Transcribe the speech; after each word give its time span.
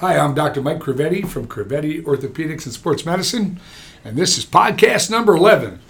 Hi, 0.00 0.18
I'm 0.18 0.34
Dr. 0.34 0.60
Mike 0.60 0.80
Crovetti 0.80 1.26
from 1.26 1.48
Crovetti 1.48 2.02
Orthopedics 2.02 2.66
and 2.66 2.74
Sports 2.74 3.06
Medicine, 3.06 3.58
and 4.04 4.14
this 4.14 4.36
is 4.36 4.44
podcast 4.44 5.10
number 5.10 5.34
11. 5.34 5.80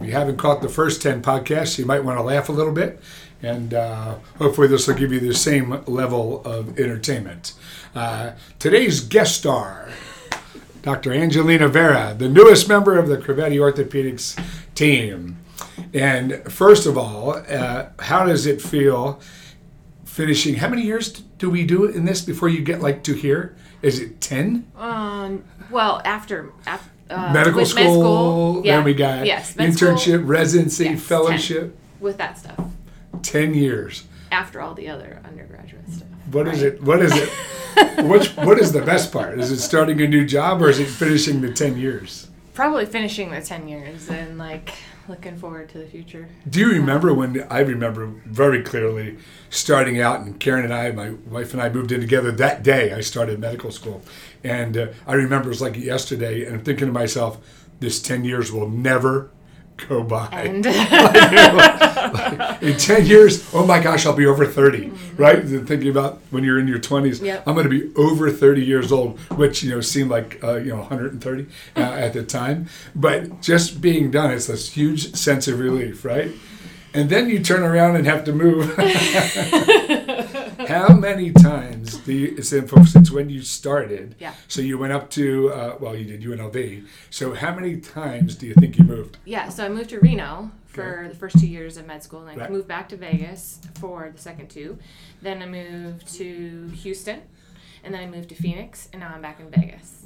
If 0.00 0.06
you 0.06 0.12
haven't 0.12 0.38
caught 0.38 0.62
the 0.62 0.70
first 0.70 1.02
10 1.02 1.20
podcasts, 1.20 1.78
you 1.78 1.84
might 1.84 2.02
want 2.02 2.16
to 2.16 2.22
laugh 2.22 2.48
a 2.48 2.52
little 2.52 2.72
bit, 2.72 3.02
and 3.42 3.74
uh, 3.74 4.14
hopefully, 4.38 4.68
this 4.68 4.88
will 4.88 4.94
give 4.94 5.12
you 5.12 5.20
the 5.20 5.34
same 5.34 5.84
level 5.84 6.40
of 6.46 6.80
entertainment. 6.80 7.52
Uh, 7.94 8.30
today's 8.58 9.00
guest 9.00 9.36
star, 9.36 9.90
Dr. 10.80 11.12
Angelina 11.12 11.68
Vera, 11.68 12.14
the 12.16 12.30
newest 12.30 12.70
member 12.70 12.98
of 12.98 13.06
the 13.06 13.18
Crovetti 13.18 13.56
Orthopedics 13.56 14.42
team. 14.74 15.36
And 15.92 16.42
first 16.50 16.86
of 16.86 16.96
all, 16.96 17.32
uh, 17.32 17.88
how 17.98 18.24
does 18.24 18.46
it 18.46 18.62
feel 18.62 19.20
finishing? 20.12 20.56
How 20.56 20.68
many 20.68 20.82
years 20.82 21.10
do 21.10 21.48
we 21.48 21.64
do 21.64 21.86
in 21.86 22.04
this 22.04 22.20
before 22.20 22.48
you 22.48 22.60
get 22.60 22.80
like 22.80 23.02
to 23.04 23.14
here? 23.14 23.56
Is 23.80 23.98
it 23.98 24.20
10? 24.20 24.70
Um, 24.76 25.44
well, 25.70 26.02
after, 26.04 26.52
after 26.66 26.90
uh, 27.10 27.32
medical 27.32 27.64
school, 27.64 27.84
med 27.84 27.92
school, 27.92 28.62
yeah, 28.64 28.76
then 28.76 28.84
we 28.84 28.94
got 28.94 29.26
yes, 29.26 29.56
med 29.56 29.74
school, 29.74 29.94
internship, 29.94 30.28
residency, 30.28 30.84
yes, 30.84 31.02
fellowship. 31.02 31.76
with 31.98 32.18
that 32.18 32.38
stuff. 32.38 32.60
10 33.22 33.54
years. 33.54 34.04
After 34.30 34.60
all 34.60 34.74
the 34.74 34.88
other 34.88 35.20
undergraduate 35.24 35.88
stuff. 35.90 36.08
What 36.30 36.46
is 36.48 36.62
right? 36.62 36.74
it? 36.74 36.82
What 36.82 37.02
is 37.02 37.12
it? 37.14 37.28
Which 38.04 38.28
what 38.36 38.58
is 38.58 38.72
the 38.72 38.82
best 38.82 39.12
part? 39.12 39.38
Is 39.40 39.50
it 39.50 39.58
starting 39.58 40.00
a 40.00 40.06
new 40.06 40.26
job 40.26 40.62
or 40.62 40.68
is 40.68 40.78
it 40.78 40.86
finishing 40.86 41.40
the 41.40 41.52
10 41.52 41.78
years? 41.78 42.28
Probably 42.54 42.84
finishing 42.84 43.30
the 43.30 43.40
ten 43.40 43.66
years 43.66 44.10
and 44.10 44.36
like 44.36 44.74
looking 45.08 45.36
forward 45.36 45.68
to 45.70 45.78
the 45.78 45.86
future. 45.86 46.28
Do 46.48 46.60
you 46.60 46.70
remember 46.70 47.12
when 47.12 47.44
I 47.50 47.60
remember 47.60 48.06
very 48.24 48.62
clearly 48.62 49.18
starting 49.50 50.00
out 50.00 50.20
and 50.20 50.38
Karen 50.38 50.64
and 50.64 50.72
I, 50.72 50.90
my 50.92 51.10
wife 51.10 51.52
and 51.52 51.62
I 51.62 51.68
moved 51.68 51.92
in 51.92 52.00
together 52.00 52.30
that 52.32 52.62
day 52.62 52.92
I 52.92 53.00
started 53.00 53.38
medical 53.38 53.70
school. 53.70 54.02
And 54.44 54.76
uh, 54.76 54.86
I 55.06 55.14
remember 55.14 55.48
it 55.48 55.50
was 55.50 55.62
like 55.62 55.76
yesterday 55.76 56.44
and 56.44 56.56
I'm 56.56 56.64
thinking 56.64 56.86
to 56.86 56.92
myself, 56.92 57.38
this 57.80 58.00
10 58.00 58.24
years 58.24 58.52
will 58.52 58.68
never 58.68 59.30
go 59.88 60.02
by. 60.02 60.28
And 60.32 60.64
in 62.62 62.76
10 62.76 63.06
years, 63.06 63.48
oh 63.54 63.66
my 63.66 63.80
gosh, 63.82 64.06
I'll 64.06 64.14
be 64.16 64.26
over 64.26 64.46
30, 64.46 64.92
right? 65.16 65.38
And 65.38 65.66
Thinking 65.66 65.90
about 65.90 66.20
when 66.30 66.44
you're 66.44 66.58
in 66.58 66.68
your 66.68 66.78
20s, 66.78 67.22
Yep. 67.22 67.44
I'm 67.46 67.54
going 67.54 67.68
to 67.68 67.70
be 67.70 67.94
over 67.96 68.30
30 68.30 68.64
years 68.64 68.92
old, 68.92 69.18
which, 69.36 69.62
you 69.62 69.70
know, 69.70 69.80
seemed 69.80 70.10
like, 70.10 70.42
uh, 70.42 70.56
you 70.56 70.70
know, 70.70 70.78
130 70.78 71.46
uh, 71.76 71.80
at 71.80 72.12
the 72.12 72.22
time. 72.22 72.68
But 72.94 73.40
just 73.40 73.80
being 73.80 74.10
done, 74.10 74.30
it's 74.30 74.46
this 74.46 74.70
huge 74.72 75.14
sense 75.14 75.48
of 75.48 75.58
relief, 75.58 76.04
right? 76.04 76.30
And 76.94 77.08
then 77.08 77.30
you 77.30 77.40
turn 77.42 77.62
around 77.62 77.96
and 77.96 78.04
have 78.06 78.24
to 78.24 78.32
move. 78.32 78.74
How 80.68 80.94
many 80.94 81.32
times 81.32 81.96
do 81.98 82.12
you, 82.12 82.42
since 82.42 82.70
since 82.92 83.10
when 83.10 83.28
you 83.30 83.42
started? 83.42 84.14
Yeah. 84.18 84.34
So 84.48 84.60
you 84.62 84.78
went 84.78 84.92
up 84.92 85.10
to, 85.10 85.52
uh, 85.52 85.76
well, 85.80 85.96
you 85.96 86.04
did 86.04 86.22
UNLV. 86.22 86.86
So 87.10 87.34
how 87.34 87.54
many 87.54 87.76
times 87.78 88.34
do 88.36 88.46
you 88.46 88.54
think 88.54 88.78
you 88.78 88.84
moved? 88.84 89.18
yeah, 89.24 89.48
so 89.48 89.64
I 89.64 89.68
moved 89.68 89.90
to 89.90 90.00
Reno 90.00 90.50
for 90.66 91.06
the 91.08 91.14
first 91.14 91.38
two 91.38 91.46
years 91.46 91.76
of 91.76 91.86
med 91.86 92.02
school, 92.02 92.20
and 92.22 92.30
I 92.30 92.44
Right. 92.44 92.50
moved 92.50 92.66
back 92.68 92.88
to 92.90 92.96
Vegas 92.96 93.58
for 93.78 94.10
the 94.14 94.20
second 94.20 94.48
two. 94.48 94.78
Then 95.20 95.42
I 95.42 95.46
moved 95.46 96.12
to 96.14 96.68
Houston, 96.82 97.20
and 97.84 97.92
then 97.92 98.00
I 98.02 98.06
moved 98.06 98.30
to 98.30 98.34
Phoenix, 98.34 98.88
and 98.92 99.00
now 99.00 99.12
I'm 99.14 99.20
back 99.22 99.38
in 99.40 99.50
Vegas. 99.50 100.01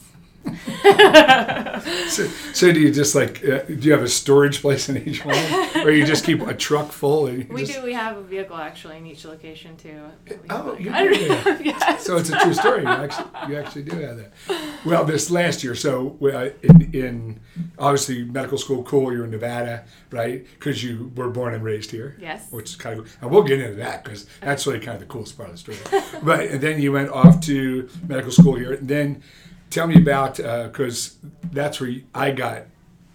So, 2.09 2.27
so 2.53 2.73
do 2.73 2.81
you 2.81 2.93
just 2.93 3.15
like 3.15 3.45
uh, 3.45 3.63
do 3.63 3.75
you 3.75 3.93
have 3.93 4.03
a 4.03 4.09
storage 4.09 4.61
place 4.61 4.89
in 4.89 4.97
each 5.07 5.25
one, 5.25 5.37
or 5.77 5.91
you 5.91 6.07
just 6.07 6.25
keep 6.25 6.41
a 6.41 6.55
truck 6.55 6.91
full? 6.91 7.27
And 7.27 7.49
We 7.49 7.63
just, 7.65 7.79
do. 7.79 7.85
We 7.85 7.93
have 7.93 8.17
a 8.17 8.23
vehicle 8.23 8.57
actually 8.57 8.99
in 8.99 9.07
each 9.07 9.25
location 9.25 9.77
too. 9.77 10.03
Oh, 10.51 10.77
you 10.79 10.85
do, 10.85 10.91
know. 10.91 11.59
yes. 11.63 12.05
So 12.05 12.17
it's 12.17 12.31
a 12.31 12.39
true 12.39 12.55
story. 12.55 12.83
You 12.83 12.89
actually, 12.89 13.27
you 13.49 13.57
actually 13.57 13.83
do 13.83 13.97
have 13.99 14.17
that. 14.17 14.33
Well, 14.85 15.05
this 15.05 15.31
last 15.31 15.63
year, 15.63 15.75
so 15.75 16.17
uh, 16.23 16.51
in, 16.63 16.91
in 16.95 17.41
obviously 17.79 18.25
medical 18.25 18.59
school, 18.59 18.83
cool. 18.85 19.13
You're 19.13 19.25
in 19.25 19.31
Nevada, 19.31 19.85
right? 20.11 20.47
Because 20.55 20.83
you 20.83 21.13
were 21.15 21.31
born 21.31 21.55
and 21.55 21.63
raised 21.63 21.91
here. 21.91 22.17
Yes. 22.21 22.51
Which 22.51 22.71
is 22.71 22.77
kind 22.77 23.01
of, 23.01 23.17
and 23.21 23.31
we'll 23.31 23.43
get 23.43 23.61
into 23.61 23.77
that 23.77 24.05
because 24.05 24.27
that's 24.41 24.67
really 24.67 24.81
kind 24.81 24.95
of 24.95 25.01
the 25.01 25.07
coolest 25.07 25.37
part 25.37 25.51
of 25.51 25.63
the 25.63 25.75
story. 25.75 26.03
but 26.23 26.41
and 26.41 26.61
then 26.61 26.81
you 26.81 26.93
went 26.93 27.11
off 27.11 27.41
to 27.43 27.89
medical 28.07 28.33
school 28.33 28.55
here, 28.55 28.73
and 28.73 28.89
then 28.89 29.23
tell 29.71 29.87
me 29.87 29.97
about 29.97 30.37
because 30.37 31.17
that's 31.53 31.81
where 31.81 31.95
I 32.15 32.31
got 32.31 32.65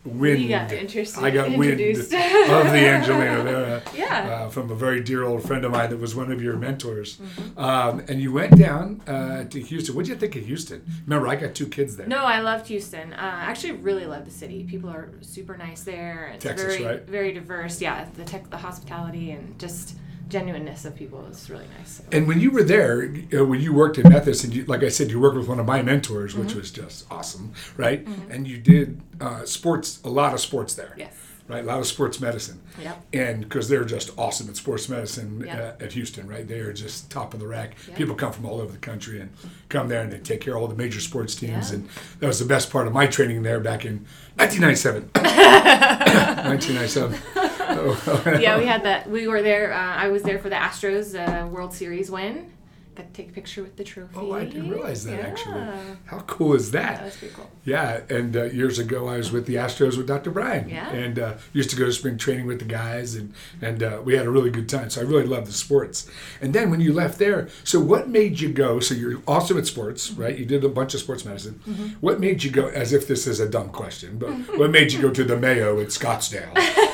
wind. 0.03 0.41
You 0.41 0.49
got 0.49 0.71
interested- 0.71 1.23
I 1.23 1.29
got 1.29 1.49
wind 1.55 1.79
of 1.79 2.09
the 2.09 2.15
Angelina 2.17 3.43
Vera 3.43 3.81
Yeah. 3.95 4.45
uh, 4.45 4.49
from 4.49 4.71
a 4.71 4.75
very 4.75 5.01
dear 5.03 5.23
old 5.23 5.43
friend 5.43 5.63
of 5.63 5.71
mine 5.71 5.89
that 5.91 5.99
was 5.99 6.15
one 6.15 6.31
of 6.31 6.41
your 6.41 6.57
mentors. 6.57 7.17
Mm-hmm. 7.17 7.59
Um, 7.59 7.99
and 8.07 8.19
you 8.21 8.31
went 8.31 8.57
down 8.57 9.01
uh, 9.07 9.43
to 9.45 9.61
Houston. 9.61 9.95
What 9.95 10.05
did 10.05 10.13
you 10.13 10.17
think 10.17 10.35
of 10.35 10.45
Houston? 10.45 10.83
Remember, 11.05 11.27
I 11.27 11.35
got 11.35 11.53
two 11.53 11.67
kids 11.67 11.97
there. 11.97 12.07
No, 12.07 12.23
I 12.23 12.39
loved 12.39 12.67
Houston. 12.67 13.13
Uh, 13.13 13.17
I 13.17 13.43
actually 13.51 13.73
really 13.73 14.05
love 14.05 14.25
the 14.25 14.31
city. 14.31 14.63
People 14.63 14.89
are 14.89 15.09
super 15.21 15.55
nice 15.57 15.83
there. 15.83 16.31
It's 16.33 16.43
Texas, 16.43 16.77
very 16.77 16.85
right? 16.85 17.07
very 17.07 17.31
diverse. 17.31 17.79
Yeah, 17.81 18.07
the 18.15 18.23
tech, 18.23 18.49
the 18.49 18.57
hospitality 18.57 19.31
and 19.31 19.57
just 19.59 19.97
genuineness 20.31 20.85
of 20.85 20.95
people 20.95 21.25
is 21.25 21.49
really 21.49 21.67
nice. 21.77 22.01
And 22.11 22.27
when 22.27 22.39
you 22.39 22.51
were 22.51 22.63
there, 22.63 23.13
uh, 23.37 23.45
when 23.45 23.59
you 23.61 23.73
worked 23.73 23.97
at 23.99 24.09
Methodist, 24.09 24.43
and 24.45 24.53
you, 24.55 24.65
like 24.65 24.83
I 24.83 24.89
said, 24.89 25.11
you 25.11 25.19
worked 25.19 25.37
with 25.37 25.47
one 25.47 25.59
of 25.59 25.65
my 25.65 25.81
mentors, 25.81 26.33
Mm-hmm. 26.33 26.43
which 26.45 26.55
was 26.55 26.71
just 26.71 27.05
awesome, 27.11 27.53
right? 27.77 28.07
And 28.29 28.47
you 28.47 28.57
did 28.57 29.01
uh, 29.19 29.45
sports, 29.45 29.99
a 30.03 30.09
lot 30.09 30.33
of 30.33 30.39
sports 30.39 30.73
there. 30.73 30.93
yes. 30.97 31.13
Right, 31.47 31.63
a 31.65 31.67
lot 31.67 31.79
of 31.79 31.87
sports 31.87 32.21
medicine. 32.21 32.61
Yep. 32.81 33.05
And 33.11 33.41
because 33.41 33.67
they're 33.67 33.83
just 33.83 34.11
awesome 34.17 34.47
at 34.47 34.55
sports 34.55 34.87
medicine 34.87 35.43
Yep. 35.45 35.81
uh, 35.81 35.83
at 35.83 35.91
Houston, 35.91 36.25
right? 36.25 36.47
They 36.47 36.59
are 36.59 36.71
just 36.71 37.11
top 37.11 37.33
of 37.33 37.41
the 37.41 37.47
rack. 37.47 37.75
Yep. 37.89 37.97
People 37.97 38.15
come 38.15 38.31
from 38.31 38.45
all 38.45 38.61
over 38.61 38.71
the 38.71 38.77
country 38.77 39.19
and 39.19 39.31
come 39.67 39.89
there 39.89 39.99
and 40.01 40.13
they 40.13 40.19
take 40.19 40.39
care 40.39 40.55
of 40.55 40.61
all 40.61 40.69
the 40.69 40.75
major 40.75 41.01
sports 41.01 41.35
teams. 41.35 41.71
And 41.71 41.89
that 42.19 42.27
was 42.27 42.39
the 42.39 42.45
best 42.45 42.71
part 42.71 42.87
of 42.87 42.93
my 42.93 43.05
training 43.05 43.43
there 43.43 43.59
back 43.59 43.83
in 43.83 44.05
1997. 44.37 45.09
1997. 45.13 47.19
Oh, 47.77 48.37
Yeah, 48.39 48.57
we 48.57 48.65
had 48.65 48.83
that. 48.83 49.09
We 49.09 49.27
were 49.27 49.41
there. 49.41 49.73
Uh, 49.73 49.77
I 49.77 50.09
was 50.09 50.23
there 50.23 50.39
for 50.39 50.49
the 50.49 50.55
Astros 50.55 51.15
uh, 51.15 51.47
World 51.47 51.73
Series 51.73 52.09
win. 52.11 52.51
Got 52.93 53.07
to 53.07 53.13
take 53.13 53.29
a 53.29 53.33
picture 53.33 53.63
with 53.63 53.77
the 53.77 53.85
trophy. 53.85 54.11
Oh, 54.17 54.33
I 54.33 54.43
didn't 54.43 54.69
realize 54.69 55.05
that 55.05 55.17
yeah. 55.17 55.25
actually. 55.25 55.61
How 56.07 56.19
cool 56.27 56.55
is 56.55 56.71
That 56.71 56.97
that? 56.97 57.05
was 57.05 57.15
pretty 57.15 57.33
cool. 57.33 57.49
Yeah, 57.63 58.01
and 58.09 58.35
uh, 58.35 58.43
years 58.45 58.79
ago 58.79 59.07
I 59.07 59.15
was 59.15 59.31
with 59.31 59.45
the 59.45 59.55
Astros 59.55 59.95
with 59.95 60.07
Dr. 60.07 60.29
Brian. 60.29 60.67
Yeah. 60.67 60.89
and 60.91 61.17
uh, 61.17 61.33
used 61.53 61.69
to 61.69 61.77
go 61.77 61.85
to 61.85 61.93
spring 61.93 62.17
training 62.17 62.47
with 62.47 62.59
the 62.59 62.65
guys, 62.65 63.15
and 63.15 63.33
and 63.61 63.81
uh, 63.81 64.01
we 64.03 64.17
had 64.17 64.25
a 64.25 64.29
really 64.29 64.49
good 64.49 64.67
time. 64.67 64.89
So 64.89 64.99
I 64.99 65.05
really 65.05 65.23
love 65.25 65.45
the 65.45 65.53
sports. 65.53 66.09
And 66.41 66.53
then 66.53 66.69
when 66.69 66.81
you 66.81 66.91
left 66.91 67.17
there, 67.17 67.47
so 67.63 67.79
what 67.79 68.09
made 68.09 68.41
you 68.41 68.49
go? 68.51 68.81
So 68.81 68.93
you're 68.93 69.21
awesome 69.25 69.57
at 69.57 69.67
sports, 69.67 70.11
right? 70.11 70.37
You 70.37 70.45
did 70.45 70.65
a 70.65 70.69
bunch 70.69 70.93
of 70.93 70.99
sports 70.99 71.23
medicine. 71.23 71.61
Mm-hmm. 71.65 71.87
What 72.01 72.19
made 72.19 72.43
you 72.43 72.51
go? 72.51 72.67
As 72.67 72.91
if 72.91 73.07
this 73.07 73.25
is 73.25 73.39
a 73.39 73.47
dumb 73.47 73.69
question, 73.69 74.17
but 74.17 74.31
what 74.57 74.69
made 74.69 74.91
you 74.91 75.01
go 75.01 75.11
to 75.11 75.23
the 75.23 75.37
Mayo 75.37 75.79
at 75.79 75.87
Scottsdale? 75.87 76.51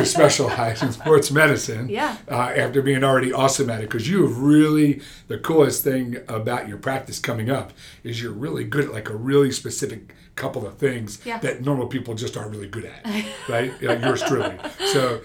to 0.00 0.06
specialize 0.06 0.82
in 0.86 0.92
sports 0.92 1.30
medicine 1.30 1.88
Yeah. 1.88 2.16
uh, 2.30 2.34
after 2.34 2.82
being 2.82 3.02
already 3.04 3.32
awesome 3.32 3.70
at 3.70 3.80
it 3.80 3.88
because 3.90 4.08
you 4.08 4.22
have 4.26 4.38
really 4.38 5.00
the 5.28 5.38
coolest 5.38 5.82
thing 5.84 6.18
about 6.28 6.68
your 6.68 6.78
practice 6.78 7.18
coming 7.18 7.50
up 7.50 7.72
is 8.02 8.20
you're 8.22 8.32
really 8.32 8.64
good 8.64 8.84
at 8.86 8.92
like 8.92 9.08
a 9.10 9.16
really 9.16 9.50
specific 9.52 10.14
couple 10.36 10.66
of 10.66 10.78
things 10.78 11.20
Yeah. 11.24 11.38
that 11.38 11.62
normal 11.62 11.86
people 11.86 12.14
just 12.14 12.36
aren't 12.36 12.50
really 12.50 12.68
good 12.68 12.84
at 12.84 13.04
right 13.48 13.72
like 13.82 14.00
yours 14.02 14.22
truly 14.22 14.56
so 14.92 15.20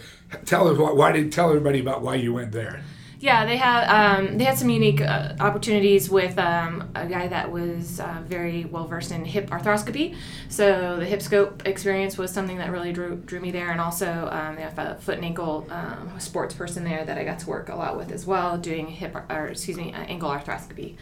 tell 0.45 0.73
why 0.95 1.11
did 1.11 1.31
tell 1.31 1.49
everybody 1.49 1.79
about 1.79 2.01
why 2.01 2.15
you 2.15 2.33
went 2.33 2.51
there 2.51 2.83
Yeah, 3.21 3.45
they 3.45 3.57
had 3.57 3.83
um, 3.89 4.37
they 4.37 4.45
had 4.45 4.57
some 4.57 4.69
unique 4.69 5.01
uh, 5.01 5.33
opportunities 5.41 6.09
with 6.09 6.39
um, 6.39 6.89
a 6.95 7.05
guy 7.05 7.27
that 7.27 7.51
was 7.51 7.99
uh, 7.99 8.21
very 8.25 8.63
well 8.63 8.87
versed 8.87 9.11
in 9.11 9.25
hip 9.25 9.49
arthroscopy. 9.49 10.15
So 10.47 10.95
the 10.97 11.05
hip 11.05 11.21
scope 11.21 11.67
experience 11.67 12.17
was 12.17 12.31
something 12.31 12.57
that 12.59 12.71
really 12.71 12.93
drew, 12.93 13.17
drew 13.17 13.41
me 13.41 13.51
there, 13.51 13.71
and 13.71 13.81
also 13.81 14.29
um, 14.31 14.55
they 14.55 14.61
have 14.61 14.79
a 14.79 14.95
foot 15.01 15.15
and 15.15 15.25
ankle 15.25 15.67
um, 15.69 16.17
sports 16.17 16.55
person 16.55 16.85
there 16.85 17.03
that 17.03 17.17
I 17.17 17.25
got 17.25 17.39
to 17.39 17.49
work 17.49 17.67
a 17.67 17.75
lot 17.75 17.97
with 17.97 18.09
as 18.13 18.25
well, 18.25 18.57
doing 18.57 18.87
hip 18.87 19.13
or 19.29 19.47
excuse 19.47 19.75
me 19.75 19.93
uh, 19.93 19.97
ankle 19.97 20.29
arthroscopy. 20.29 20.95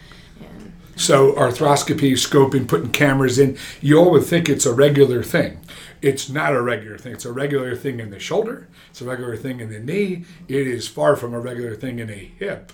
So 0.96 1.32
arthroscopy, 1.34 2.12
scoping, 2.14 2.66
putting 2.66 2.90
cameras 2.90 3.38
in, 3.38 3.56
you 3.80 3.98
all 3.98 4.10
would 4.10 4.24
think 4.24 4.48
it's 4.48 4.66
a 4.66 4.74
regular 4.74 5.22
thing. 5.22 5.60
It's 6.02 6.28
not 6.28 6.54
a 6.54 6.60
regular 6.60 6.98
thing. 6.98 7.12
It's 7.12 7.24
a 7.24 7.32
regular 7.32 7.76
thing 7.76 8.00
in 8.00 8.10
the 8.10 8.18
shoulder. 8.18 8.68
It's 8.90 9.00
a 9.00 9.04
regular 9.04 9.36
thing 9.36 9.60
in 9.60 9.70
the 9.70 9.78
knee. 9.78 10.24
It 10.48 10.66
is 10.66 10.88
far 10.88 11.14
from 11.14 11.34
a 11.34 11.40
regular 11.40 11.76
thing 11.76 12.00
in 12.00 12.10
a 12.10 12.32
hip 12.38 12.72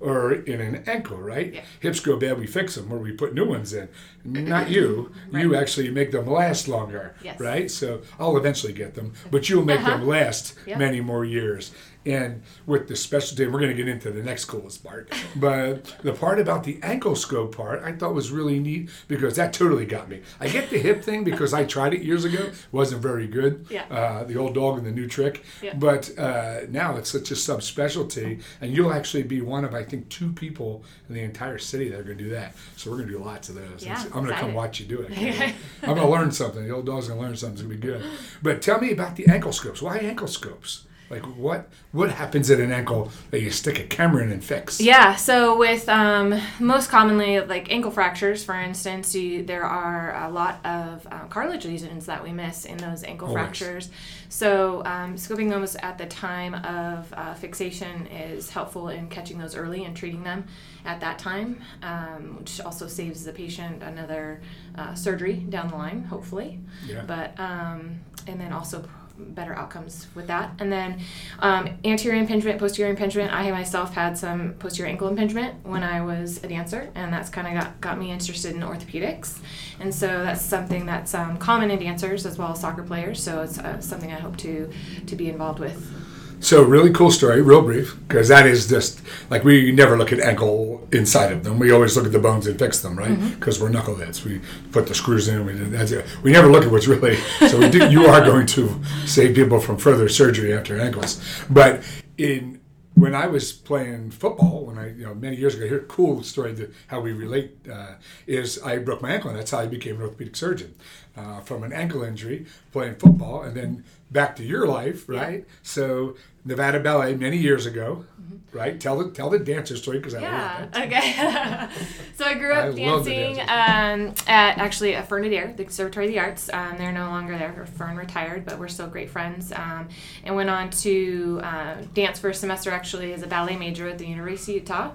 or 0.00 0.32
in 0.32 0.60
an 0.60 0.84
ankle, 0.86 1.18
right? 1.18 1.52
Yeah. 1.52 1.64
Hips 1.80 2.00
go 2.00 2.16
bad, 2.16 2.38
we 2.38 2.46
fix 2.46 2.74
them, 2.76 2.92
or 2.92 2.98
we 2.98 3.12
put 3.12 3.34
new 3.34 3.46
ones 3.46 3.72
in. 3.72 3.88
Not 4.24 4.70
you. 4.70 5.12
You 5.32 5.56
actually 5.56 5.90
make 5.90 6.12
them 6.12 6.26
last 6.26 6.68
longer, 6.68 7.14
Yes. 7.22 7.38
right? 7.40 7.70
So 7.70 8.02
I'll 8.18 8.36
eventually 8.36 8.72
get 8.72 8.94
them, 8.94 9.14
but 9.30 9.48
you'll 9.48 9.64
make 9.64 9.80
uh-huh. 9.80 9.98
them 9.98 10.06
last 10.06 10.54
Yeah. 10.64 10.78
many 10.78 11.00
more 11.00 11.24
years. 11.24 11.72
And 12.06 12.42
with 12.66 12.88
the 12.88 12.96
specialty, 12.96 13.46
we're 13.46 13.60
going 13.60 13.70
to 13.70 13.76
get 13.76 13.88
into 13.88 14.10
the 14.10 14.22
next 14.22 14.44
coolest 14.44 14.84
part, 14.84 15.10
but 15.36 15.84
the 16.02 16.12
part 16.12 16.38
about 16.38 16.64
the 16.64 16.78
ankle 16.82 17.16
scope 17.16 17.56
part, 17.56 17.82
I 17.82 17.92
thought 17.92 18.14
was 18.14 18.30
really 18.30 18.58
neat 18.58 18.90
because 19.08 19.36
that 19.36 19.52
totally 19.52 19.86
got 19.86 20.08
me. 20.08 20.20
I 20.38 20.48
get 20.48 20.68
the 20.68 20.78
hip 20.78 21.02
thing 21.02 21.24
because 21.24 21.54
I 21.54 21.64
tried 21.64 21.94
it 21.94 22.02
years 22.02 22.24
ago, 22.24 22.50
wasn't 22.72 23.00
very 23.00 23.26
good. 23.26 23.66
Yeah. 23.70 23.84
Uh, 23.90 24.24
the 24.24 24.36
old 24.36 24.54
dog 24.54 24.76
and 24.78 24.86
the 24.86 24.90
new 24.90 25.06
trick. 25.06 25.44
Yeah. 25.62 25.74
But 25.74 26.16
uh, 26.18 26.60
now 26.68 26.96
it's 26.96 27.10
such 27.10 27.30
a 27.30 27.34
subspecialty, 27.34 28.42
and 28.60 28.76
you'll 28.76 28.92
actually 28.92 29.22
be 29.22 29.40
one 29.40 29.64
of 29.64 29.74
I 29.74 29.82
think 29.82 30.08
two 30.10 30.32
people 30.32 30.84
in 31.08 31.14
the 31.14 31.22
entire 31.22 31.58
city 31.58 31.88
that 31.88 32.00
are 32.00 32.04
going 32.04 32.18
to 32.18 32.24
do 32.24 32.30
that. 32.30 32.54
So 32.76 32.90
we're 32.90 32.98
going 32.98 33.08
to 33.08 33.18
do 33.18 33.24
lots 33.24 33.48
of 33.48 33.54
those. 33.54 33.84
Yeah, 33.84 34.02
I'm 34.14 34.24
going 34.24 34.34
to 34.34 34.40
come 34.40 34.54
watch 34.54 34.78
you 34.80 34.86
do 34.86 35.00
it. 35.00 35.10
I'm 35.82 35.94
going 35.94 36.02
to 36.02 36.08
learn 36.08 36.32
something. 36.32 36.64
The 36.66 36.74
old 36.74 36.86
dog's 36.86 37.08
going 37.08 37.18
to 37.20 37.26
learn 37.26 37.36
something. 37.36 37.54
It's 37.54 37.62
going 37.62 37.80
to 37.80 37.86
be 37.86 37.92
good. 37.92 38.04
But 38.42 38.60
tell 38.62 38.80
me 38.80 38.92
about 38.92 39.16
the 39.16 39.26
ankle 39.26 39.52
scopes. 39.52 39.80
Why 39.80 39.98
ankle 39.98 40.28
scopes? 40.28 40.84
Like 41.10 41.22
what 41.36 41.68
what 41.92 42.10
happens 42.10 42.50
at 42.50 42.60
an 42.60 42.72
ankle 42.72 43.10
that 43.30 43.42
you 43.42 43.50
stick 43.50 43.78
a 43.78 43.84
camera 43.84 44.22
in 44.22 44.32
and 44.32 44.42
fix? 44.42 44.80
Yeah, 44.80 45.16
so 45.16 45.56
with 45.58 45.88
um, 45.88 46.40
most 46.58 46.88
commonly 46.88 47.40
like 47.40 47.70
ankle 47.70 47.90
fractures, 47.90 48.42
for 48.42 48.54
instance, 48.54 49.14
you, 49.14 49.44
there 49.44 49.64
are 49.64 50.24
a 50.24 50.30
lot 50.30 50.64
of 50.64 51.06
uh, 51.10 51.26
cartilage 51.26 51.66
lesions 51.66 52.06
that 52.06 52.22
we 52.22 52.32
miss 52.32 52.64
in 52.64 52.78
those 52.78 53.04
ankle 53.04 53.28
Always. 53.28 53.42
fractures. 53.42 53.90
So 54.30 54.82
um, 54.84 55.14
scoping 55.14 55.50
those 55.50 55.76
at 55.76 55.98
the 55.98 56.06
time 56.06 56.54
of 56.54 57.12
uh, 57.12 57.34
fixation 57.34 58.06
is 58.06 58.50
helpful 58.50 58.88
in 58.88 59.08
catching 59.08 59.38
those 59.38 59.54
early 59.54 59.84
and 59.84 59.96
treating 59.96 60.24
them 60.24 60.46
at 60.84 61.00
that 61.00 61.18
time, 61.18 61.60
um, 61.82 62.38
which 62.38 62.60
also 62.60 62.88
saves 62.88 63.24
the 63.24 63.32
patient 63.32 63.82
another 63.82 64.40
uh, 64.76 64.94
surgery 64.94 65.34
down 65.34 65.68
the 65.68 65.76
line, 65.76 66.02
hopefully. 66.04 66.60
Yeah. 66.86 67.04
But 67.06 67.38
um, 67.38 68.00
and 68.26 68.40
then 68.40 68.52
also 68.52 68.84
better 69.18 69.54
outcomes 69.54 70.06
with 70.14 70.26
that. 70.26 70.52
And 70.58 70.72
then 70.72 71.00
um, 71.38 71.68
anterior 71.84 72.18
impingement, 72.18 72.58
posterior 72.58 72.90
impingement. 72.90 73.32
I 73.32 73.50
myself 73.50 73.94
had 73.94 74.18
some 74.18 74.54
posterior 74.54 74.90
ankle 74.90 75.08
impingement 75.08 75.64
when 75.64 75.82
I 75.82 76.00
was 76.00 76.42
a 76.42 76.48
dancer, 76.48 76.90
and 76.94 77.12
that's 77.12 77.30
kind 77.30 77.46
of 77.46 77.62
got, 77.62 77.80
got 77.80 77.98
me 77.98 78.10
interested 78.10 78.54
in 78.54 78.62
orthopedics. 78.62 79.38
And 79.80 79.94
so 79.94 80.06
that's 80.06 80.42
something 80.42 80.86
that's 80.86 81.14
um, 81.14 81.38
common 81.38 81.70
in 81.70 81.78
dancers 81.78 82.26
as 82.26 82.38
well 82.38 82.52
as 82.52 82.60
soccer 82.60 82.82
players. 82.82 83.22
So 83.22 83.42
it's 83.42 83.58
uh, 83.58 83.80
something 83.80 84.12
I 84.12 84.18
hope 84.18 84.36
to 84.38 84.70
to 85.06 85.16
be 85.16 85.28
involved 85.28 85.60
with. 85.60 86.13
So 86.44 86.62
really 86.62 86.92
cool 86.92 87.10
story, 87.10 87.40
real 87.40 87.62
brief, 87.62 87.96
because 88.06 88.28
that 88.28 88.46
is 88.46 88.68
just 88.68 89.00
like 89.30 89.44
we 89.44 89.72
never 89.72 89.96
look 89.96 90.12
at 90.12 90.20
ankle 90.20 90.86
inside 90.92 91.32
of 91.32 91.42
them. 91.42 91.58
We 91.58 91.70
always 91.70 91.96
look 91.96 92.04
at 92.04 92.12
the 92.12 92.18
bones 92.18 92.46
and 92.46 92.58
fix 92.58 92.80
them, 92.80 92.98
right? 92.98 93.12
Mm-hmm. 93.12 93.36
Because 93.36 93.62
we're 93.62 93.70
knuckleheads. 93.70 94.26
We 94.26 94.42
put 94.70 94.86
the 94.86 94.94
screws 94.94 95.26
in. 95.26 95.46
We 95.46 95.54
that's 95.54 95.92
it. 95.92 96.04
We 96.22 96.32
never 96.32 96.48
look 96.48 96.64
at 96.64 96.70
what's 96.70 96.86
really. 96.86 97.16
So 97.48 97.58
we 97.58 97.70
do, 97.70 97.88
you 97.88 98.08
are 98.08 98.20
going 98.20 98.44
to 98.48 98.78
save 99.06 99.34
people 99.34 99.58
from 99.58 99.78
further 99.78 100.06
surgery 100.10 100.52
after 100.52 100.78
ankles. 100.78 101.18
But 101.48 101.82
in 102.18 102.60
when 102.92 103.14
I 103.14 103.26
was 103.26 103.50
playing 103.50 104.10
football, 104.10 104.66
when 104.66 104.76
I 104.76 104.90
you 104.90 105.04
know 105.04 105.14
many 105.14 105.36
years 105.36 105.54
ago, 105.54 105.66
here 105.66 105.80
cool 105.88 106.22
story 106.22 106.54
to 106.56 106.70
how 106.88 107.00
we 107.00 107.12
relate 107.12 107.56
uh, 107.72 107.94
is 108.26 108.62
I 108.62 108.76
broke 108.78 109.00
my 109.00 109.12
ankle, 109.12 109.30
and 109.30 109.38
that's 109.38 109.52
how 109.52 109.60
I 109.60 109.66
became 109.66 109.96
an 109.96 110.02
orthopedic 110.02 110.36
surgeon 110.36 110.74
uh, 111.16 111.40
from 111.40 111.62
an 111.62 111.72
ankle 111.72 112.02
injury 112.02 112.46
playing 112.72 112.96
football, 112.96 113.42
and 113.42 113.56
then 113.56 113.84
back 114.10 114.36
to 114.36 114.44
your 114.44 114.66
life, 114.66 115.08
right? 115.08 115.44
So 115.62 116.16
Nevada 116.44 116.80
Ballet 116.80 117.14
many 117.14 117.36
years 117.36 117.66
ago, 117.66 118.04
right? 118.52 118.80
Tell 118.80 118.98
the 118.98 119.10
tell 119.10 119.30
the 119.30 119.38
dancer 119.38 119.76
story 119.76 119.98
because 119.98 120.14
I 120.14 120.20
Yeah. 120.22 120.58
love 120.60 120.72
that. 120.72 120.86
Okay. 120.86 121.68
so 122.16 122.24
I 122.24 122.34
grew 122.34 122.52
up 122.52 122.74
dancing 122.76 123.36
dancing. 123.36 123.40
um, 123.48 124.14
at 124.28 124.58
actually 124.58 124.94
at 124.94 125.08
Fern 125.08 125.24
Adair, 125.24 125.52
the 125.56 125.64
Conservatory 125.64 126.06
of 126.06 126.12
the 126.12 126.18
Arts. 126.20 126.50
Um, 126.52 126.76
they're 126.78 126.92
no 126.92 127.08
longer 127.08 127.36
there. 127.38 127.66
Fern 127.76 127.96
retired, 127.96 128.44
but 128.44 128.58
we're 128.58 128.68
still 128.68 128.86
great 128.88 129.10
friends. 129.10 129.52
Um, 129.52 129.88
and 130.24 130.36
went 130.36 130.50
on 130.50 130.70
to 130.70 131.40
uh, 131.42 131.74
dance 131.94 132.18
for 132.18 132.28
a 132.30 132.34
semester 132.34 132.70
actually 132.70 133.12
as 133.12 133.22
a 133.22 133.26
ballet 133.26 133.56
major 133.56 133.88
at 133.88 133.98
the 133.98 134.06
University 134.06 134.52
of 134.58 134.62
Utah. 134.62 134.90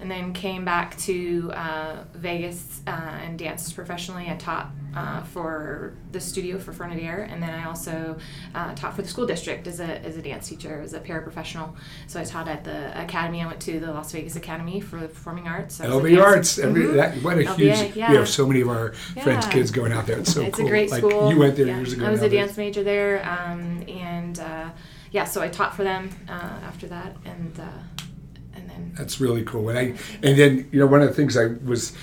And 0.00 0.08
then 0.08 0.32
came 0.32 0.64
back 0.64 0.96
to 0.98 1.50
uh, 1.54 2.04
Vegas 2.14 2.82
uh, 2.86 2.90
and 2.90 3.36
danced 3.38 3.74
professionally. 3.74 4.28
I 4.30 4.36
taught 4.36 4.70
uh, 4.94 5.22
for 5.24 5.94
the 6.12 6.20
studio 6.20 6.56
for 6.58 6.72
Fern 6.72 6.92
Adair, 6.92 7.24
and 7.30 7.42
then 7.42 7.50
I 7.50 7.64
also 7.66 8.16
uh, 8.54 8.74
taught 8.74 8.94
for 8.94 9.02
the 9.02 9.08
school 9.08 9.26
district 9.26 9.66
as 9.66 9.80
a, 9.80 9.98
as 10.04 10.16
a 10.16 10.22
dance 10.22 10.48
teacher, 10.48 10.80
as 10.82 10.92
a 10.94 11.00
paraprofessional. 11.00 11.74
So 12.06 12.20
I 12.20 12.24
taught 12.24 12.46
at 12.46 12.62
the 12.62 12.96
academy. 13.00 13.42
I 13.42 13.46
went 13.46 13.60
to 13.62 13.80
the 13.80 13.92
Las 13.92 14.12
Vegas 14.12 14.36
Academy 14.36 14.80
for 14.80 15.00
the 15.00 15.08
Performing 15.08 15.48
Arts. 15.48 15.80
LV 15.80 16.22
Arts, 16.22 16.58
every, 16.60 16.84
Mhm. 16.84 16.94
that, 16.94 17.16
what 17.24 17.36
a 17.38 17.42
LVA, 17.44 17.56
huge. 17.84 17.96
yeah. 17.96 18.10
We 18.12 18.16
have 18.18 18.28
so 18.28 18.46
many 18.46 18.60
of 18.60 18.68
our 18.68 18.92
friends' 19.22 19.46
kids 19.48 19.70
going 19.72 19.92
out 19.92 20.06
there. 20.06 20.18
It's 20.20 20.32
so 20.32 20.42
it's 20.42 20.56
cool. 20.58 20.66
a 20.66 20.70
great 20.70 20.90
like 20.92 21.00
school. 21.02 21.28
you 21.30 21.38
went 21.40 21.56
there 21.56 21.66
Yeah. 21.66 21.76
years 21.76 21.92
ago. 21.92 22.06
I 22.06 22.10
was 22.10 22.22
a 22.22 22.28
dance 22.30 22.56
major 22.56 22.84
there, 22.84 23.28
um, 23.28 23.82
and 23.88 24.38
uh, 24.38 24.70
yeah, 25.10 25.24
so 25.24 25.42
I 25.42 25.48
taught 25.48 25.74
for 25.74 25.82
them 25.82 26.08
uh, 26.28 26.32
after 26.32 26.86
that, 26.86 27.16
and 27.24 27.58
uh, 27.60 27.97
That's 28.94 29.20
really 29.20 29.42
cool. 29.42 29.68
And 29.68 29.78
I 29.78 29.82
and 30.22 30.38
then 30.38 30.68
you 30.72 30.80
know 30.80 30.86
one 30.86 31.02
of 31.02 31.08
the 31.08 31.14
things 31.14 31.36
I 31.36 31.46
was 31.64 31.96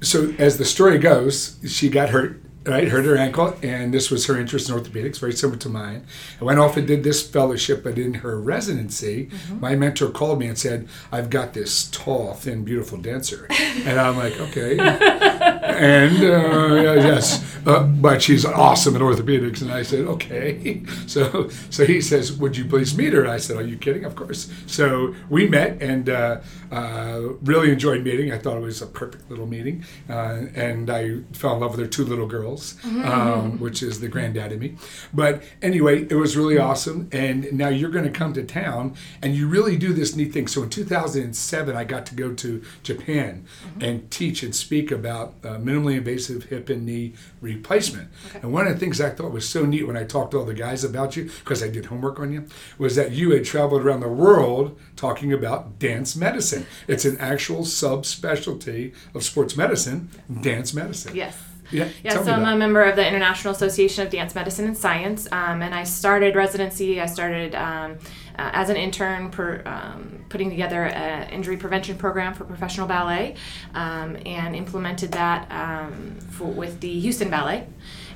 so 0.00 0.34
as 0.38 0.58
the 0.58 0.64
story 0.64 0.98
goes, 0.98 1.56
she 1.66 1.88
got 1.88 2.10
hurt. 2.10 2.40
Right, 2.64 2.86
hurt 2.86 3.04
her 3.06 3.16
ankle, 3.16 3.56
and 3.60 3.92
this 3.92 4.08
was 4.08 4.26
her 4.26 4.38
interest 4.38 4.68
in 4.68 4.76
orthopedics, 4.76 5.18
very 5.18 5.32
similar 5.32 5.58
to 5.58 5.68
mine. 5.68 6.06
I 6.40 6.44
went 6.44 6.60
off 6.60 6.76
and 6.76 6.86
did 6.86 7.02
this 7.02 7.20
fellowship, 7.20 7.82
but 7.82 7.98
in 7.98 8.14
her 8.14 8.40
residency, 8.40 9.26
mm-hmm. 9.26 9.58
my 9.58 9.74
mentor 9.74 10.10
called 10.10 10.38
me 10.38 10.46
and 10.46 10.56
said, 10.56 10.88
"I've 11.10 11.28
got 11.28 11.54
this 11.54 11.88
tall, 11.90 12.34
thin, 12.34 12.62
beautiful 12.62 12.98
dancer," 12.98 13.48
and 13.50 13.98
I'm 13.98 14.16
like, 14.16 14.38
"Okay," 14.38 14.76
and 15.62 16.16
uh, 16.16 16.94
yes, 16.94 17.56
uh, 17.66 17.84
but 17.84 18.20
she's 18.20 18.44
awesome 18.44 18.96
in 18.96 19.02
orthopedics, 19.02 19.62
and 19.62 19.72
I 19.72 19.82
said, 19.82 20.00
"Okay." 20.06 20.82
So, 21.06 21.48
so 21.68 21.84
he 21.84 22.00
says, 22.00 22.32
"Would 22.32 22.56
you 22.56 22.64
please 22.64 22.96
meet 22.96 23.12
her?" 23.12 23.26
I 23.26 23.36
said, 23.36 23.56
"Are 23.56 23.62
you 23.62 23.76
kidding?" 23.76 24.04
Of 24.04 24.16
course. 24.16 24.50
So 24.66 25.14
we 25.28 25.46
met, 25.46 25.82
and 25.82 26.08
uh, 26.08 26.40
uh, 26.70 27.34
really 27.42 27.70
enjoyed 27.70 28.02
meeting. 28.02 28.32
I 28.32 28.38
thought 28.38 28.56
it 28.56 28.60
was 28.62 28.80
a 28.80 28.86
perfect 28.86 29.28
little 29.30 29.46
meeting, 29.46 29.84
uh, 30.08 30.46
and 30.54 30.88
I 30.88 31.18
fell 31.32 31.54
in 31.54 31.60
love 31.60 31.72
with 31.72 31.80
her 31.80 31.86
two 31.86 32.04
little 32.04 32.26
girls, 32.26 32.82
um, 32.84 33.58
which 33.60 33.82
is 33.82 34.00
the 34.00 34.08
granddad 34.08 34.52
in 34.52 34.58
me. 34.58 34.76
But 35.12 35.42
anyway, 35.60 36.06
it 36.08 36.14
was 36.14 36.36
really 36.36 36.58
awesome. 36.58 37.08
And 37.12 37.52
now 37.52 37.68
you're 37.68 37.90
going 37.90 38.06
to 38.06 38.10
come 38.10 38.32
to 38.34 38.42
town, 38.42 38.94
and 39.20 39.34
you 39.34 39.48
really 39.48 39.76
do 39.76 39.92
this 39.92 40.16
neat 40.16 40.32
thing. 40.32 40.46
So 40.46 40.62
in 40.62 40.70
2007, 40.70 41.76
I 41.76 41.84
got 41.84 42.06
to 42.06 42.14
go 42.14 42.32
to 42.32 42.62
Japan 42.82 43.44
and 43.80 44.10
teach 44.10 44.42
and 44.42 44.54
speak 44.54 44.90
about 44.90 45.34
uh, 45.52 45.58
minimally 45.58 45.96
invasive 45.96 46.44
hip 46.44 46.68
and 46.68 46.86
knee 46.86 47.14
replacement. 47.40 48.08
And 48.42 48.52
one 48.52 48.66
of 48.66 48.72
the 48.72 48.78
things 48.78 49.00
I 49.00 49.10
thought 49.10 49.32
was 49.32 49.48
so 49.48 49.64
neat 49.64 49.86
when 49.86 49.96
I 49.96 50.04
talked 50.04 50.32
to 50.32 50.38
all 50.38 50.44
the 50.44 50.54
guys 50.54 50.84
about 50.84 51.16
you, 51.16 51.24
because 51.24 51.62
I 51.62 51.68
did 51.68 51.86
homework 51.86 52.18
on 52.18 52.32
you, 52.32 52.46
was 52.78 52.96
that 52.96 53.12
you 53.12 53.30
had 53.30 53.44
traveled 53.44 53.82
around 53.82 54.00
the 54.00 54.08
world 54.08 54.78
talking 54.96 55.32
about 55.32 55.78
dance 55.78 56.16
medicine. 56.16 56.66
It's 56.88 57.04
an 57.04 57.16
actual 57.18 57.62
subspecialty 57.62 58.94
of 59.14 59.22
sports 59.22 59.56
medicine, 59.56 60.10
dance 60.40 60.74
medicine. 60.74 61.14
yes. 61.16 61.36
Yeah, 61.72 61.88
Yeah, 62.02 62.12
so 62.12 62.20
I'm 62.32 62.40
about 62.40 62.54
a 62.54 62.56
member 62.56 62.82
of 62.82 62.96
the 62.96 63.06
International 63.06 63.54
Association 63.54 64.06
of 64.06 64.12
Dance 64.12 64.34
Medicine 64.34 64.66
and 64.66 64.76
Science, 64.76 65.26
um, 65.32 65.62
and 65.62 65.74
I 65.74 65.84
started 65.84 66.36
residency. 66.36 67.00
I 67.00 67.06
started 67.06 67.54
um, 67.54 67.98
uh, 68.38 68.50
as 68.52 68.68
an 68.68 68.76
intern, 68.76 69.30
per, 69.30 69.62
um, 69.64 70.24
putting 70.28 70.50
together 70.50 70.84
an 70.84 71.30
injury 71.30 71.56
prevention 71.56 71.96
program 71.96 72.34
for 72.34 72.44
professional 72.44 72.86
ballet, 72.86 73.36
um, 73.74 74.16
and 74.26 74.54
implemented 74.54 75.12
that 75.12 75.50
um, 75.50 76.18
for, 76.30 76.46
with 76.46 76.80
the 76.80 77.00
Houston 77.00 77.30
Ballet, 77.30 77.66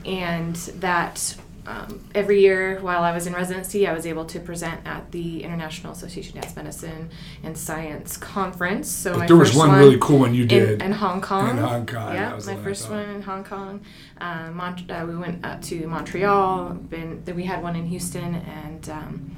and 0.04 0.56
that. 0.80 1.36
Um, 1.66 2.08
every 2.14 2.40
year 2.40 2.78
while 2.80 3.02
I 3.02 3.12
was 3.12 3.26
in 3.26 3.32
residency, 3.32 3.86
I 3.86 3.92
was 3.92 4.06
able 4.06 4.24
to 4.26 4.38
present 4.38 4.80
at 4.86 5.10
the 5.10 5.42
International 5.42 5.92
Association 5.92 6.38
of 6.38 6.44
Dance 6.44 6.56
Medicine 6.56 7.10
and 7.42 7.58
Science 7.58 8.16
conference. 8.16 8.88
So 8.88 9.16
my 9.16 9.26
there 9.26 9.36
was 9.36 9.48
first 9.50 9.58
one, 9.58 9.76
really 9.76 9.98
cool 10.00 10.20
one 10.20 10.34
you 10.34 10.42
in, 10.42 10.48
did. 10.48 10.82
in 10.82 10.92
Hong 10.92 11.20
Kong. 11.20 11.50
In 11.50 11.56
Hong 11.56 11.86
Kong, 11.86 12.14
Yeah, 12.14 12.28
that 12.28 12.36
was 12.36 12.46
my 12.46 12.56
first 12.56 12.88
one 12.88 13.08
in 13.10 13.22
Hong 13.22 13.42
Kong. 13.44 13.80
Uh, 14.20 14.50
Mont- 14.52 14.90
uh, 14.90 15.04
we 15.08 15.16
went 15.16 15.44
up 15.44 15.60
to 15.62 15.86
Montreal. 15.88 16.74
Been 16.74 17.22
then 17.24 17.34
we 17.34 17.44
had 17.44 17.62
one 17.62 17.74
in 17.74 17.86
Houston 17.86 18.34
and 18.36 18.88
um, 18.88 19.36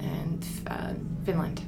and 0.00 0.46
uh, 0.66 0.92
Finland. 1.24 1.62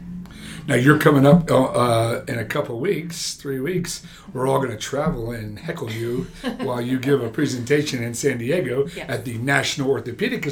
Now 0.67 0.77
you're 0.77 0.99
coming 0.99 1.27
up 1.27 1.51
uh, 1.51 1.65
uh, 1.65 2.25
in 2.29 2.39
a 2.39 2.45
couple 2.45 2.79
weeks, 2.79 3.35
three 3.35 3.59
weeks. 3.59 4.05
We're 4.33 4.47
all 4.47 4.59
going 4.59 4.71
to 4.71 4.77
travel 4.77 5.33
and 5.33 5.59
heckle 5.59 5.91
you 5.91 6.29
while 6.59 6.81
you 6.81 6.99
give 7.01 7.21
a 7.23 7.29
presentation 7.29 8.03
in 8.03 8.15
San 8.15 8.39
Diego 8.39 8.87
Yes. 8.95 9.09
at 9.11 9.25
the 9.25 9.39
National 9.39 9.91
Orthopedic 9.91 10.47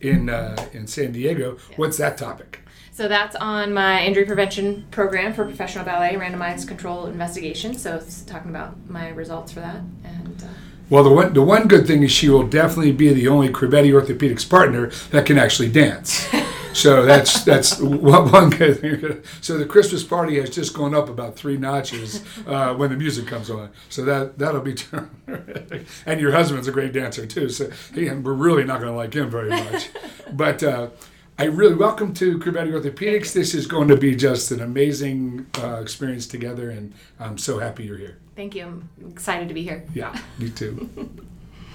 in 0.00 0.28
uh, 0.28 0.56
in 0.72 0.86
San 0.86 1.12
Diego. 1.12 1.56
What's 1.76 1.96
that 1.96 2.18
topic? 2.18 2.60
So 2.92 3.08
that's 3.08 3.36
on 3.36 3.72
my 3.72 4.04
injury 4.04 4.24
prevention 4.24 4.86
program 4.90 5.32
for 5.32 5.44
professional 5.44 5.84
ballet, 5.84 6.14
randomized 6.14 6.66
control 6.66 7.06
investigation. 7.06 7.74
So 7.74 7.94
it's 7.96 8.22
talking 8.22 8.50
about 8.50 8.90
my 8.90 9.08
results 9.10 9.52
for 9.52 9.60
that. 9.60 9.76
And 10.04 10.42
uh, 10.42 10.46
Well, 10.90 11.04
the 11.04 11.12
one 11.12 11.32
the 11.32 11.42
one 11.42 11.68
good 11.68 11.86
thing 11.86 12.02
is 12.02 12.10
she 12.12 12.28
will 12.28 12.46
definitely 12.46 12.92
be 12.92 13.12
the 13.14 13.28
only 13.28 13.48
Crovetti 13.48 13.92
Orthopedics 13.92 14.48
partner 14.48 14.88
that 15.10 15.24
can 15.26 15.38
actually 15.38 15.70
dance. 15.70 16.28
So 16.78 17.04
that's 17.04 17.42
that's 17.42 17.80
one 17.80 18.30
one 18.30 18.50
good 18.50 18.80
thing. 18.80 19.22
So 19.40 19.58
the 19.58 19.66
Christmas 19.66 20.04
party 20.04 20.38
has 20.38 20.48
just 20.48 20.74
gone 20.74 20.94
up 20.94 21.08
about 21.08 21.34
three 21.34 21.56
notches 21.56 22.24
uh, 22.46 22.72
when 22.74 22.90
the 22.90 22.96
music 22.96 23.26
comes 23.26 23.50
on. 23.50 23.70
So 23.88 24.04
that 24.04 24.38
that'll 24.38 24.60
be 24.60 24.74
terrific. 25.26 25.86
And 26.06 26.20
your 26.20 26.30
husband's 26.30 26.68
a 26.68 26.72
great 26.72 26.92
dancer 26.92 27.26
too. 27.26 27.48
So 27.48 27.68
he, 27.92 28.08
we're 28.08 28.32
really 28.32 28.62
not 28.62 28.80
going 28.80 28.92
to 28.92 28.96
like 28.96 29.12
him 29.12 29.28
very 29.28 29.50
much. 29.50 29.88
But 30.32 30.62
uh, 30.62 30.90
I 31.36 31.46
really 31.46 31.74
welcome 31.74 32.14
to 32.14 32.38
Crovetti 32.38 32.70
Orthopedics. 32.70 33.32
This 33.32 33.54
is 33.54 33.66
going 33.66 33.88
to 33.88 33.96
be 33.96 34.14
just 34.14 34.52
an 34.52 34.60
amazing 34.60 35.46
uh, 35.60 35.80
experience 35.80 36.28
together, 36.28 36.70
and 36.70 36.94
I'm 37.18 37.38
so 37.38 37.58
happy 37.58 37.86
you're 37.86 37.98
here. 37.98 38.18
Thank 38.36 38.54
you. 38.54 38.66
I'm 38.66 39.10
excited 39.10 39.48
to 39.48 39.54
be 39.54 39.64
here. 39.64 39.84
Yeah, 39.94 40.16
me 40.38 40.50
too. 40.50 40.88